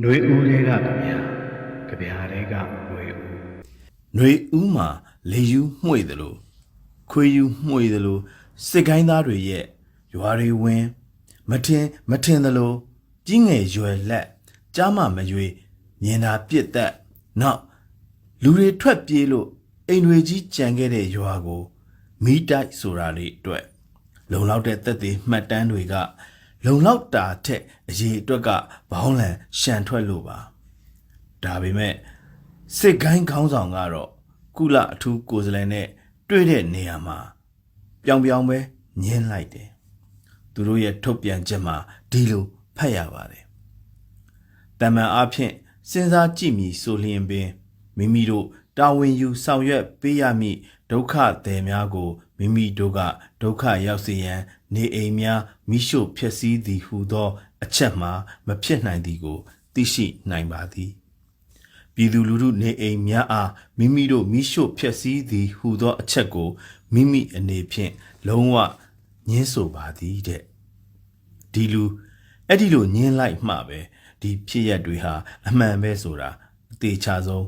[0.00, 1.16] ຫນွေဦးတွေကကြဗျာ
[1.88, 3.28] ကြဗျာတွေကຫນွေဦး
[4.14, 4.88] ຫນွေဦးမှာ
[5.30, 6.36] လေယူမှွေတယ်လို့
[7.10, 8.20] ခွေယူမှွေတယ်လို့
[8.68, 9.64] စစ်ကိုင်းသားတွေရဲ့
[10.14, 10.84] ရွာတွေဝင်
[11.50, 12.76] မထင်မထင်တယ်လို့
[13.26, 14.26] ကြီးငယ်ရွယ်လက်
[14.74, 15.46] ကြားမမရွေ
[16.02, 16.92] မြင်တာပြစ်သက်
[17.40, 17.60] နောက်
[18.42, 19.48] လူတွေထွက်ပြေးလို့
[19.88, 21.62] အိမ်တွေကြီးကြံခဲ့တဲ့ရွာကို
[22.24, 23.64] မီးတိုက်ဆိုတာလေးအတွက်
[24.30, 25.94] လုံလောက်တဲ့သက်သေမှတ်တမ်းတွေက
[26.65, 28.49] လုံလောက်တာထက်အရေးအတွက်က
[28.91, 30.37] ဘောင်းလန်ရှန်ထွက်လို့ပါ
[31.43, 31.93] ဒါပေမဲ့
[32.77, 34.09] စစ်ကိုင်းခေါင်းဆောင်ကတော့
[34.57, 35.87] ကုလအထူးကိုယ်စားလှယ်နဲ့
[36.29, 37.17] တွေ့တဲ့နေရာမှာ
[38.03, 38.57] ပြောင်ပြောင်ပဲ
[39.03, 39.69] ညင်းလိုက်တယ်
[40.53, 41.75] သူတို့ရဲ့ထုတ်ပြန်ချက်မှာ
[42.11, 42.43] ဒီလို
[42.77, 43.43] ဖတ်ရပါတယ်
[44.79, 45.53] တမန်အားဖြင့်
[45.89, 47.47] စဉ်းစားကြည့်မည်ဆိုလျင်ပင်
[47.97, 48.45] မိမိတို့
[48.77, 50.57] တာဝန်ယူဆောင်ရွက်ပေးရမည့်
[50.91, 51.13] ဒုက္ခ
[51.45, 52.99] သည်များကိုမိမိတို့က
[53.41, 54.39] ဒုက္ခရောက်စေရန်
[54.75, 57.29] နေအိမ်များမိရှုဖျက်ဆီးသည်ဟုသော
[57.63, 58.11] အချက်မှာ
[58.47, 59.39] မဖြစ်နိုင်သည်ကို
[59.73, 60.91] သိရှိနိုင်ပါသည်
[61.95, 66.49] ပြည်သူလူထုနေအိမ်များအားမိမိတို့မိရှို့ဖျက်ဆီးသည်ဟူသောအချက်ကို
[66.93, 67.93] မိမိအနေဖြင့်
[68.27, 68.55] လုံးဝ
[69.29, 70.41] ညှင်းဆိုပါသည်တဲ့
[71.53, 71.83] ဒီလူ
[72.47, 73.79] အဲ့ဒီလိုညှင်းလိုက်မှပဲ
[74.21, 75.13] ဒီဖြစ်ရက်တွေဟာ
[75.47, 76.29] အမှန်ပဲဆိုတာ
[76.71, 77.45] အသေးချာဆုံး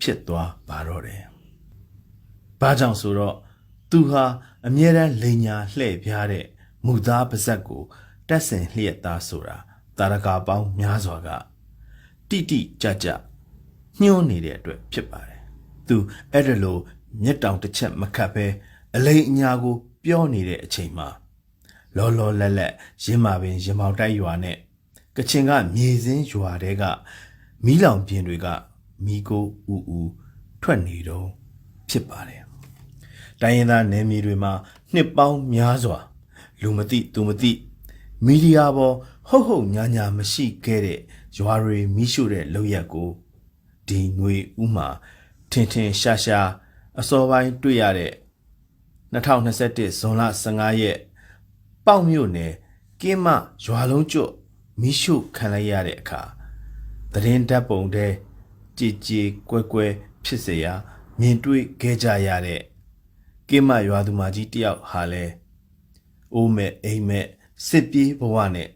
[0.00, 1.22] ဖြစ်သွားပါတော့တယ်။
[2.60, 3.36] ဘာကြောင့်ဆိုတော့
[3.90, 4.24] သူဟာ
[4.66, 6.44] အမြဲတမ်းလိန်ညာလှည့်ပြားတဲ့
[6.84, 7.82] မူသားပါဇက်ကို
[8.28, 9.56] တက်ဆင်လျက်သားဆိုတာ
[9.98, 11.28] တာရကာပေါင်းများစွာက
[12.28, 13.06] တိတိကြကြ
[14.00, 15.40] ညှိုးနေတဲ့အတွက်ဖြစ်ပါတယ်။
[15.88, 15.96] သူ
[16.32, 16.78] အဲ့ဒါလို
[17.22, 18.46] မျက်တောင်တစ်ချက်မခတ်ပဲ
[18.94, 21.08] အလိမ်အညာကို ပြောနေတဲ့အချိန်မှာ
[21.96, 24.56] လောလောလတ်လတ်ရင်းမာပင်ရင်မောင်တိုက်ရွာနဲ့
[25.16, 26.82] ကချင်ကမြေစင်းရွာတဲက
[27.64, 28.46] မီးလောင်ပြင်းတွေက
[29.04, 30.00] မိကိုဥဥ
[30.62, 31.28] ထွက်နေတော့
[31.88, 32.42] ဖြစ်ပါတယ်။
[33.40, 34.52] တိုင်းရင်းသားနယ်မြေတွေမှာ
[34.94, 35.98] နှစ်ပေါင်းများစွာ
[36.61, 37.51] လူမသိသူမသိ
[38.25, 38.95] မီဒီယာပေါ်
[39.29, 40.99] ဟုတ်ဟုတ်ညာညာမရှိခဲ့တဲ့
[41.37, 43.09] ရွာတွေမိရှုတဲ့လောက်ရက်ကို
[43.87, 44.87] ဒီຫນွေဥမှာ
[45.51, 46.49] ထင်ထင်ရှားရှား
[46.99, 48.13] အစောပိုင်းတွေ့ရတဲ့
[49.13, 50.99] 2021ဇွန်လ15ရက်
[51.85, 52.53] ပေါက်မြို့နယ်
[53.01, 53.27] ကင်းမ
[53.63, 54.31] ရွာလုံးကျွတ်
[54.81, 56.21] မိရှုခံလိုက်ရတဲ့အခါ
[57.13, 58.11] သတင်းဓာတ်ပုံတဲ့
[58.77, 59.85] ကြည်ကြည်ကွဲကွဲ
[60.23, 60.73] ဖြစ်เสียရာ
[61.19, 62.61] မြင်တွေ့ခဲ့ကြရတဲ့
[63.49, 65.25] ကင်းမရွာသူမကြီးတယောက်ဟာလဲ
[66.34, 67.26] အိုးမဲ့အိမ်မဲ့
[67.66, 68.68] စစ်ပြေးဘဝနဲ့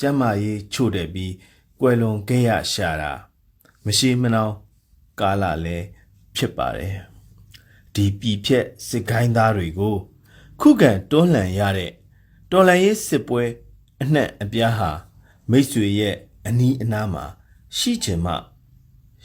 [0.00, 1.34] ကျမ်းမာရေးချို့တဲ့ပြီး
[1.80, 3.12] ကွယ်လွန်ခဲ့ရရှာတာ
[3.84, 4.56] မရှိမနှောင်း
[5.20, 5.86] ကာလလည်း
[6.36, 6.96] ဖြစ်ပါတယ်
[7.94, 9.96] ဒီပြည်ဖြက်စစ်ကိုင်းသားတွေကို
[10.60, 11.92] ခုခံတွန်းလှန်ရတဲ့
[12.50, 13.44] တော်လှန်ရေးစစ်ပွဲ
[14.02, 14.90] အနှံ့အပြားဟာ
[15.50, 16.16] မိတ်ဆွေရဲ့
[16.46, 17.24] အနီးအနားမှာ
[17.78, 18.34] ရှိချင်မှ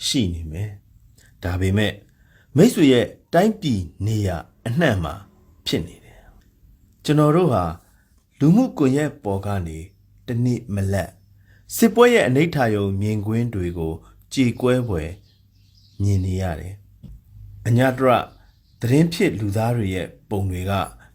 [0.05, 0.71] ရှိနေမယ်
[1.43, 1.93] ဒါပေမဲ့
[2.55, 4.29] မိတ်ဆွေရဲ့တိုင်းပြည်နေရ
[4.67, 5.13] အနှံ့မှာ
[5.65, 6.04] ဖြစ်နေတယ်
[7.05, 7.63] ကျွန်တော်တို့ဟာ
[8.39, 9.77] လူမှုကွန်ရက်ပေါ်ကနေ
[10.27, 11.09] တနည်းမလက်
[11.75, 13.93] စစ်ပွဲရဲ့အနိဋ္ဌာယုံမြင်ကွင်းတွေကို
[14.33, 15.03] ကြည်ကွဲပွဲ
[16.01, 16.73] မြင်နေရတယ်။
[17.67, 18.11] အညာတရ
[18.79, 20.73] သတင်းဖြစ်လူသားတွေရဲ့ပုံတွေက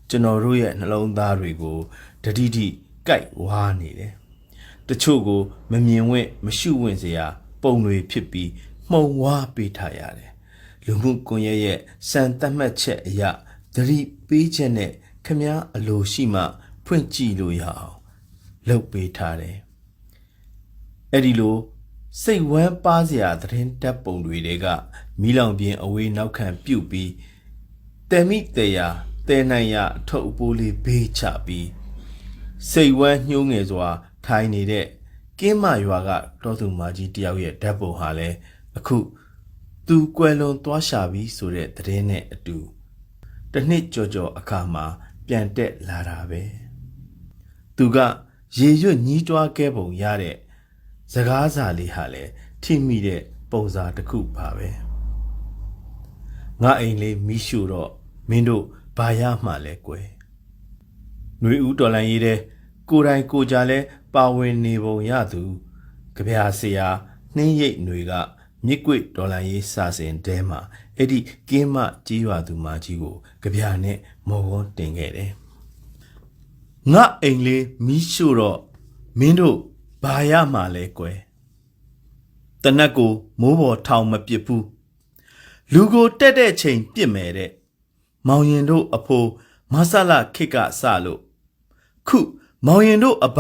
[0.09, 1.79] ကျွန်တော်တို့ရဲ့နှလုံးသားတွေကို
[2.25, 2.67] တတိတိ
[3.07, 4.13] ကြိုက်ဝါနေတယ်။
[4.89, 5.41] တချို့ကို
[5.71, 7.27] မမြင်ဝင့်မရှုဝင့်စရာ
[7.63, 8.51] ပုံတွေဖြစ်ပြီး
[8.91, 10.31] မှုံဝါပေးထားရတယ်။
[10.85, 13.23] လူမှုကွန်ရက်ရဲ့စံသတ်မှတ်ချက်အရ
[13.75, 13.99] သတိ
[14.29, 14.93] ပေးချက်နဲ့
[15.25, 16.43] ခမားအလိုရှိမှ
[16.85, 17.97] ဖွင့်ကြည့်လို့ရအောင်
[18.69, 19.57] လုပ်ပေးထားတယ်။
[21.13, 21.57] အဲ့ဒီလို
[22.23, 24.67] စိတ်ဝမ်းပါစရာသတင်းတပ်ပုံတွေတဲက
[25.21, 27.11] မီးလောင်ပြင်းအဝေးနောက်ခံပြုတ်ပြီး
[28.11, 28.89] တဲမိတဲရာ
[29.29, 31.69] တဲနိုင်ရအထုပ်အပိုးလေးဘေးချပြီး
[32.71, 33.89] စိတ်ဝမ်းညှိုးငယ်စွာ
[34.27, 34.87] ထိုင်နေတဲ့
[35.39, 36.11] ကင်းမရွာက
[36.43, 38.29] တောသူမကြီးတယောက်ရဲ့ဓာတ်ပုံဟာလဲ
[38.77, 38.99] အခု
[39.87, 42.59] သူကွယ်လွန်သွားရှာပြီဆိုတဲ့သတင်းနဲ့အတူ
[43.53, 44.87] တစ်နှစ်ကြော်ကြော်အခါမှာ
[45.30, 46.42] ပြန်တက်လာတာပဲ
[47.78, 47.98] သူက
[48.58, 50.36] ရေရွတ်ညီးတွားခဲ့ပုံရတဲ့
[51.14, 52.32] စကားစာလေးဟာလည်း
[52.64, 53.22] ထိမိတဲ့
[53.52, 54.70] ပုံစာတစ်ခုပါပဲ
[56.62, 57.92] ငါအိမ်လေးမိရှုတော့
[58.30, 58.66] မင်းတို့
[58.98, 60.08] ဘာရမှလဲကွယ်
[61.42, 62.40] ຫນွေဦးတော်လန်ရေးတဲ့
[62.90, 63.80] ကိုယ်တိုင်ကိုကြလဲ
[64.14, 65.44] ပါဝင်နေပုံရသူ
[66.16, 66.88] ကြပြာဆရာ
[67.36, 68.14] နှင်းရိပ်ຫນွေက
[68.66, 70.60] မြစ်ကွေ့ဒေါ်လာရေးစာစင်တဲမှာ
[71.01, 71.19] အဲ့ဒီ
[71.49, 71.77] ကင်းမ
[72.07, 73.99] ကြီးရွာသူမကြီးကိုကြပြာနဲ့
[74.29, 75.33] မော်ဝန်းတင်ခဲ့တယ်
[76.93, 78.59] ငါအိမ်လေးမီးရှို့တော့
[79.19, 79.59] မင်းတို့
[80.03, 81.19] ဘာရမှလဲကွယ်
[82.63, 84.67] တနက်ကိုမိုးပေါ်ထောင်မပစ်ဘူး
[85.73, 87.51] လူကိုတက်တဲ့ချိန်ပြစ်မယ်တဲ့
[88.27, 89.29] မောင်ရင်တို့အဖိုး
[89.73, 91.21] မဆလခိကစလို့
[92.09, 92.19] ခု
[92.67, 93.39] မောင်ရင်တို့အဘ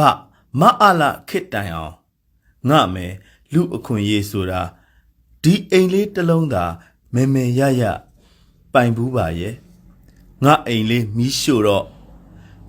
[0.61, 1.95] မအလခစ်တိုင်အောင်
[2.69, 3.15] ငါမယ်
[3.53, 4.63] လူအခွင့်ရေးဆိုတာ
[5.43, 6.65] ဒီအိမ်လေးတစ်လုံးသာ
[7.15, 7.83] မေမေရရ
[8.73, 9.55] ပိုင်ဘူးပါရဲ့
[10.45, 11.85] ငါအိမ်လေးမီးရှို့တော့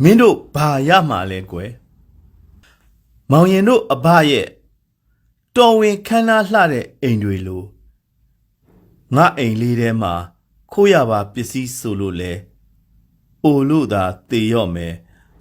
[0.02, 1.72] မင်းတို့ဘာရမှာလဲကွယ်
[3.32, 4.48] မောင်ရင်တို့အဘရဲ့
[5.56, 7.64] တော်ဝင်ခမ်းနားလှတဲ့အိမ်တွေလို
[9.16, 10.14] ငါအိမ်လေးထဲမှာ
[10.72, 12.32] ခိုးရပါပစ္စည်းဆိုလို့လဲ
[13.44, 14.94] အိုလို့သာတေရော့မယ်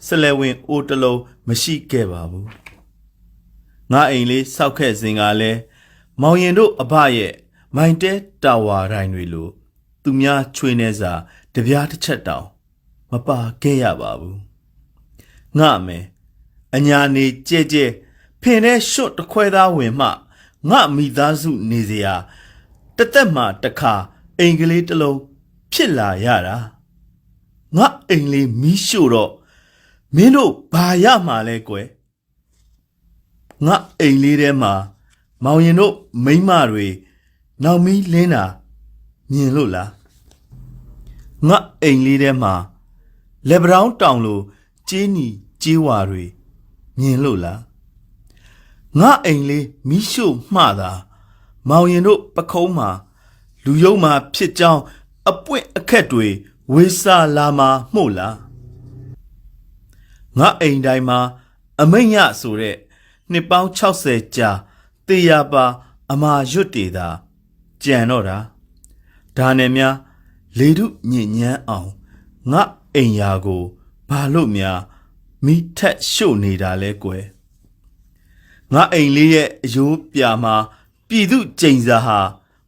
[0.07, 2.49] ဆလဲဝင်အိုတလုံးမရှိခဲ့ပါဘူး
[3.93, 5.53] ငါအိမ်လေးစောက်ခဲ့စဉ်ကလဲ
[6.21, 7.35] မောင်ရင်တို့အဘရဲ့
[7.77, 8.13] မိုင်တဲ
[8.43, 9.49] တာဝါတိုင်းတွေလို
[10.03, 11.13] သူများချွေနေစာ
[11.55, 12.47] တပြားတစ်ချက်တောင်
[13.11, 14.39] မပါခဲ့ရပါဘူး
[15.59, 16.05] ငါမယ်
[16.75, 17.85] အညာနေကြဲကြဲ
[18.41, 20.09] ဖင်တဲ့ရှွတ်တစ်ခွဲသားဝင်မှ
[20.69, 22.15] ငါမိသားစုနေစရာ
[22.97, 23.95] တစ်သက်မှတစ်ခါ
[24.39, 25.19] အိမ်ကလေးတစ်လုံး
[25.73, 26.57] ဖြစ်လာရတာ
[27.77, 29.33] ငါအိမ်လေးမီးရှို့တော့
[30.15, 31.87] မင်းတို့ဘာရမှာလဲကွယ်
[33.67, 34.73] ငါအိမ်လေးထဲမှာ
[35.45, 35.95] မောင်ရင်တို့
[36.25, 36.87] မိန်းမတွေ
[37.65, 38.45] နောက်မီးလင်းတာ
[39.33, 39.91] မြင်လို့လား
[41.49, 42.55] ငါအိမ်လေးထဲမှာ
[43.49, 44.41] လက်ဗရောင်းတောင်လို
[44.89, 45.27] ကျင်းနီ
[45.63, 46.25] ကြေးဝါတွေ
[46.99, 47.61] မြင်လို့လား
[48.99, 50.93] ငါအိမ်လေးမီးရှို့မှတာ
[51.69, 52.89] မောင်ရင်တို့ပခုံးမှာ
[53.65, 54.83] လူယုံမှာဖြစ်ကြောင်း
[55.29, 56.27] အပွင့်အခက်တွေ
[56.73, 58.37] ဝေစာလာမှာမှုတ်လား
[60.39, 61.19] ငါအိမ်တိုင်းမှာ
[61.81, 62.77] အမိတ်ရဆိုတဲ့
[63.31, 64.51] နှစ်ပေါင်း60ကြာ
[65.07, 65.65] တေရပါ
[66.11, 67.09] အမာရွတ်တေတာ
[67.85, 68.39] ကြံတော့တာ
[69.37, 69.95] ဒါနဲ့များ
[70.59, 71.91] လေတုညဉ့်ညမ်းအောင်
[72.51, 72.63] ငါ
[72.95, 73.63] အိမ်ယာကို
[74.09, 74.81] ဘာလို့များ
[75.45, 77.25] မိထက်ရှို့နေတာလဲကွယ်
[78.73, 80.55] ငါအိမ်လေးရဲ့အယိုးပြာမှာ
[81.09, 82.19] ပြည်သူကျိန်စာဟာ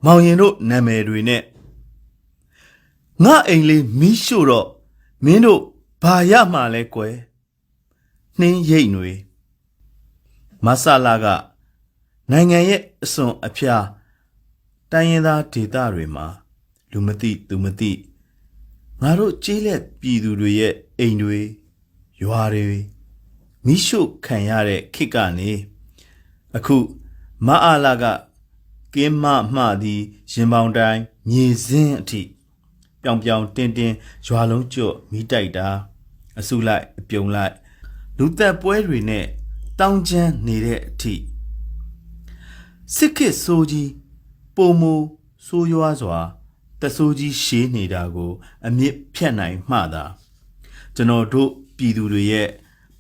[0.05, 1.43] မောင်ရင်တို့နာမည်တွေနဲ့
[3.25, 4.69] ငါအိမ်လေးမီးရှို့တော့
[5.25, 5.63] မင်းတို့
[6.03, 7.15] ဘာရမှာလဲကွယ်
[8.39, 9.13] နှင်းရိတ်တွေ
[10.65, 11.27] မဆလာက
[12.31, 13.85] နိုင်ငံရဲ့အစွန်အဖျား
[14.93, 16.27] တိုင်းရင်းသားဒေသတွေမှာ
[16.93, 17.93] လူမသိသူမသိ
[19.01, 21.41] ငါတို့ကြေးလက်ပြည်သူတွေရဲ့အိမ်တွေ
[22.23, 22.81] ရွာတွေ
[23.65, 25.51] မိရှုခံရတဲ့ခေတ်ကနေ
[26.57, 26.77] အခု
[27.47, 28.05] မအားလာက
[28.95, 29.25] ကင်းမ
[29.55, 30.03] မှသည်
[30.33, 32.23] ရင်ပေါင်တိုင်းမြေစင်းအထိ
[33.03, 33.95] ပြောင်ပြောင်တင်းတင်း
[34.27, 35.69] ရွာလုံးကျွတ်မိတိုက်တာ
[36.39, 37.55] အစုလိုက်အပြုံလိုက်
[38.19, 39.27] လူသက်ပွဲတွေနဲ့
[39.81, 41.15] တောင်းချမ်းနေတဲ့အထိ
[42.95, 43.89] စစ်ခစ်ဆိုးကြီး
[44.57, 44.95] ပုံမူ
[45.47, 46.19] ဆိုးရွားစွာ
[46.81, 48.33] တဆိုးကြီးရှေးနေတာကို
[48.67, 50.05] အမြင့်ဖြတ်နိုင်မှသာ
[50.95, 52.49] ကျွန်တော်တို့ပြည်သူတွေရဲ့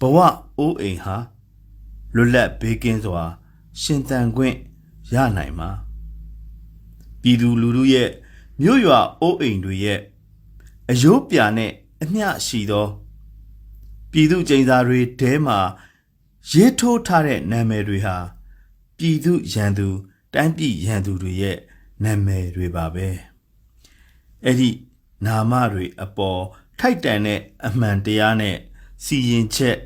[0.01, 0.17] ဘဝ
[0.59, 1.17] အိုးအိမ်ဟာ
[2.15, 3.23] လွတ်လပ်ဘေးကင်းစွာ
[3.81, 4.57] ရှင်သန်ခွင့်
[5.13, 5.71] ရနိုင်မှာ
[7.23, 8.09] ပြည်သူလူထုရဲ့
[8.61, 10.01] မြို့ရွာအိုးအိမ်တွေရဲ့
[10.91, 11.73] အယိုးပြာနဲ့
[12.03, 12.87] အမျှရှိသော
[14.11, 15.59] ပြည်သူကျင်းစာတွေတဲမှာ
[16.51, 18.17] ရေးထိုးထားတဲ့နာမည်တွေဟာ
[18.97, 19.89] ပြည်သူရန်သူ
[20.35, 21.59] တိုင်းပြည်ရန်သူတွေရဲ့
[22.05, 23.09] နာမည်တွေပါပဲ
[24.45, 24.71] အဲ့ဒီ
[25.27, 26.43] နာမတွေအပေါ်
[26.81, 28.57] ထိုက်တန်တဲ့အမှန်တရားနဲ့
[29.05, 29.79] စီရင်ချက်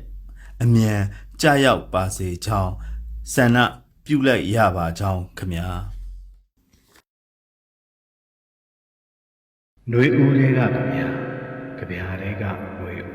[0.61, 1.01] အမြန်
[1.41, 2.73] ကြရောက်ပါစေကြောင်း
[3.33, 3.57] ဆန္ဒ
[4.05, 5.67] ပြုလိုက်ရပါကြောင်းခမညာ
[9.91, 11.07] နှွေဦးလေးကခမညာ
[11.77, 12.43] ကြပြားလေးက
[12.81, 13.06] ဝေ